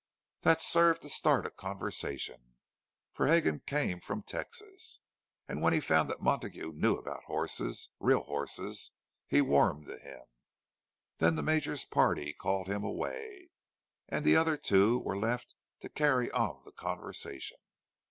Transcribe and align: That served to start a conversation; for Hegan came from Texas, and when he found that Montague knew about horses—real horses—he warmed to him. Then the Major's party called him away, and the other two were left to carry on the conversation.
That 0.39 0.63
served 0.63 1.03
to 1.03 1.09
start 1.09 1.45
a 1.45 1.51
conversation; 1.51 2.55
for 3.13 3.27
Hegan 3.27 3.59
came 3.67 3.99
from 3.99 4.23
Texas, 4.23 4.99
and 5.47 5.61
when 5.61 5.73
he 5.73 5.79
found 5.79 6.09
that 6.09 6.23
Montague 6.23 6.73
knew 6.73 6.95
about 6.95 7.25
horses—real 7.25 8.23
horses—he 8.23 9.41
warmed 9.41 9.85
to 9.85 9.99
him. 9.99 10.23
Then 11.17 11.35
the 11.35 11.43
Major's 11.43 11.85
party 11.85 12.33
called 12.33 12.65
him 12.65 12.83
away, 12.83 13.51
and 14.09 14.25
the 14.25 14.35
other 14.35 14.57
two 14.57 14.97
were 14.97 15.15
left 15.17 15.53
to 15.81 15.87
carry 15.89 16.31
on 16.31 16.63
the 16.65 16.71
conversation. 16.71 17.59